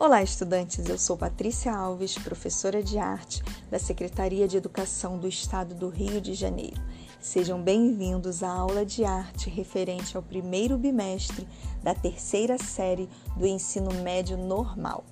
[0.00, 0.88] Olá, estudantes!
[0.88, 6.20] Eu sou Patrícia Alves, professora de arte da Secretaria de Educação do Estado do Rio
[6.20, 6.80] de Janeiro.
[7.20, 11.48] Sejam bem-vindos à aula de arte referente ao primeiro bimestre
[11.82, 15.02] da terceira série do ensino médio normal.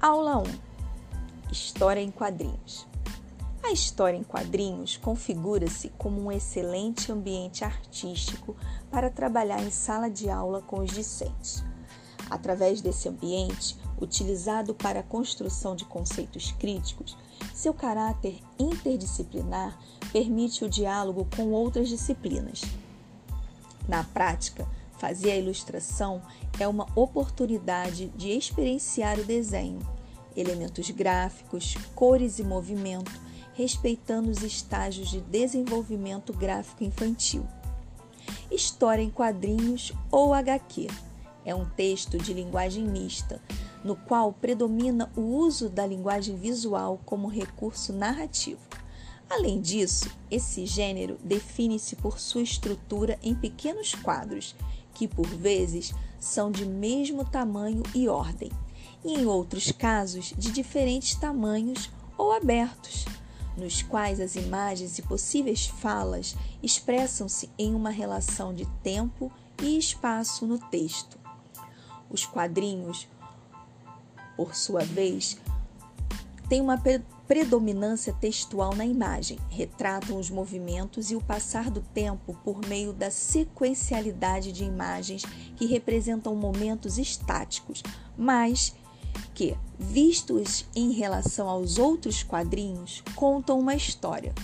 [0.00, 0.44] Aula 1:
[1.52, 2.86] História em quadrinhos.
[3.62, 8.56] A história em quadrinhos configura-se como um excelente ambiente artístico
[8.90, 11.62] para trabalhar em sala de aula com os discentes.
[12.32, 17.14] Através desse ambiente, utilizado para a construção de conceitos críticos,
[17.52, 19.78] seu caráter interdisciplinar
[20.10, 22.62] permite o diálogo com outras disciplinas.
[23.86, 26.22] Na prática, fazer a ilustração
[26.58, 29.80] é uma oportunidade de experienciar o desenho,
[30.34, 33.12] elementos gráficos, cores e movimento,
[33.52, 37.46] respeitando os estágios de desenvolvimento gráfico infantil.
[38.50, 40.88] História em quadrinhos ou HQ
[41.44, 43.40] é um texto de linguagem mista,
[43.84, 48.60] no qual predomina o uso da linguagem visual como recurso narrativo.
[49.28, 54.54] Além disso, esse gênero define-se por sua estrutura em pequenos quadros,
[54.92, 58.50] que por vezes são de mesmo tamanho e ordem,
[59.04, 63.06] e em outros casos de diferentes tamanhos ou abertos,
[63.56, 69.32] nos quais as imagens e possíveis falas expressam-se em uma relação de tempo
[69.62, 71.21] e espaço no texto.
[72.12, 73.08] Os quadrinhos,
[74.36, 75.38] por sua vez,
[76.48, 76.80] têm uma
[77.26, 83.10] predominância textual na imagem, retratam os movimentos e o passar do tempo por meio da
[83.10, 85.22] sequencialidade de imagens
[85.56, 87.82] que representam momentos estáticos,
[88.18, 88.74] mas
[89.34, 94.34] que, vistos em relação aos outros quadrinhos, contam uma história.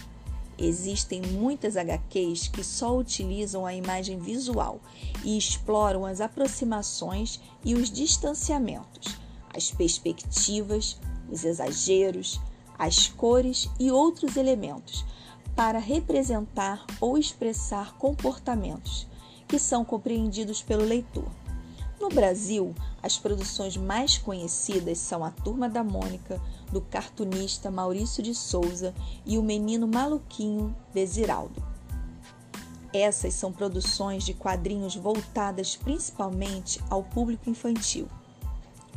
[0.59, 4.81] Existem muitas HQs que só utilizam a imagem visual
[5.23, 9.17] e exploram as aproximações e os distanciamentos,
[9.55, 10.99] as perspectivas,
[11.31, 12.41] os exageros,
[12.77, 15.05] as cores e outros elementos
[15.55, 19.07] para representar ou expressar comportamentos
[19.47, 21.29] que são compreendidos pelo leitor.
[22.01, 28.35] No Brasil, as produções mais conhecidas são A Turma da Mônica, do cartunista Maurício de
[28.35, 28.95] Souza,
[29.27, 31.61] e O Menino Maluquinho, de Ziraldo.
[32.93, 38.09] Essas são produções de quadrinhos voltadas principalmente ao público infantil.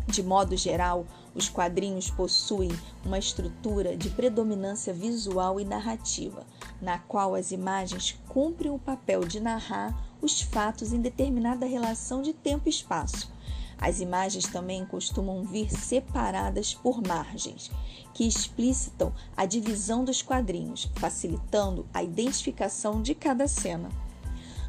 [0.07, 2.69] De modo geral, os quadrinhos possuem
[3.05, 6.45] uma estrutura de predominância visual e narrativa,
[6.81, 12.33] na qual as imagens cumprem o papel de narrar os fatos em determinada relação de
[12.33, 13.31] tempo e espaço.
[13.77, 17.71] As imagens também costumam vir separadas por margens,
[18.13, 23.89] que explicitam a divisão dos quadrinhos, facilitando a identificação de cada cena.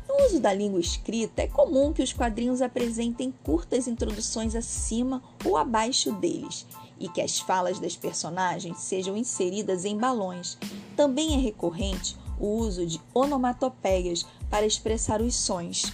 [0.08, 5.56] No uso da língua escrita, é comum que os quadrinhos apresentem curtas introduções acima ou
[5.56, 6.66] abaixo deles
[6.98, 10.56] e que as falas das personagens sejam inseridas em balões.
[10.96, 15.92] Também é recorrente o uso de onomatopeias para expressar os sons.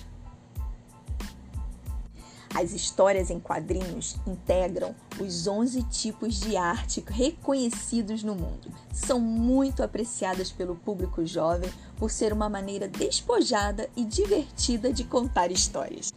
[2.54, 8.72] As histórias em quadrinhos integram os 11 tipos de arte reconhecidos no mundo.
[8.93, 15.53] São muito apreciadas pelo público jovem por ser uma maneira despojada e divertida de contar
[15.53, 16.12] histórias.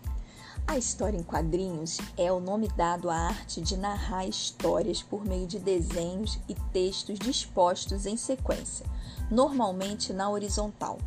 [0.71, 5.45] A história em quadrinhos é o nome dado à arte de narrar histórias por meio
[5.45, 8.85] de desenhos e textos dispostos em sequência,
[9.29, 10.97] normalmente na horizontal.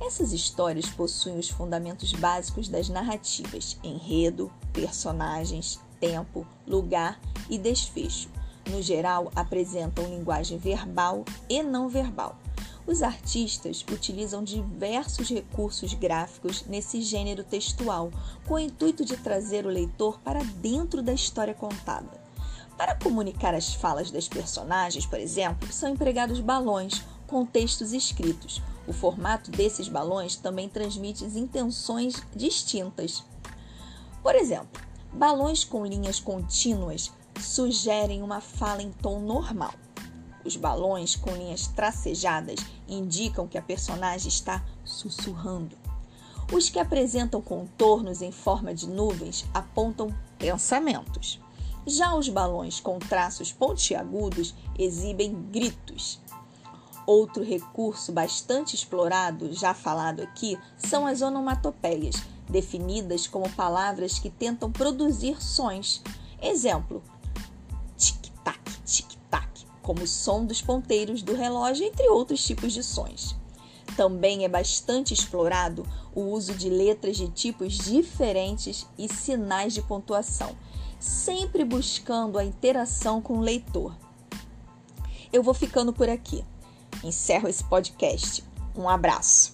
[0.00, 7.20] Essas histórias possuem os fundamentos básicos das narrativas: enredo, personagens, tempo, lugar
[7.50, 8.30] e desfecho.
[8.70, 12.38] No geral, apresentam linguagem verbal e não verbal.
[12.86, 18.10] Os artistas utilizam diversos recursos gráficos nesse gênero textual,
[18.46, 22.20] com o intuito de trazer o leitor para dentro da história contada.
[22.76, 28.60] Para comunicar as falas das personagens, por exemplo, são empregados balões com textos escritos.
[28.86, 33.24] O formato desses balões também transmite intenções distintas.
[34.22, 34.82] Por exemplo,
[35.12, 39.72] balões com linhas contínuas sugerem uma fala em tom normal.
[40.44, 42.58] Os balões com linhas tracejadas
[42.88, 45.76] indicam que a personagem está sussurrando.
[46.52, 51.40] Os que apresentam contornos em forma de nuvens apontam pensamentos.
[51.86, 56.20] Já os balões com traços pontiagudos exibem gritos.
[57.06, 62.16] Outro recurso bastante explorado, já falado aqui, são as onomatopeias,
[62.48, 66.02] definidas como palavras que tentam produzir sons.
[66.40, 67.02] Exemplo:
[69.82, 73.36] como o som dos ponteiros do relógio, entre outros tipos de sons.
[73.96, 80.56] Também é bastante explorado o uso de letras de tipos diferentes e sinais de pontuação,
[80.98, 83.94] sempre buscando a interação com o leitor.
[85.32, 86.44] Eu vou ficando por aqui.
[87.02, 88.44] Encerro esse podcast.
[88.76, 89.50] Um abraço.